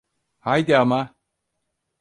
Haydi 0.39 0.77
ama! 0.77 1.15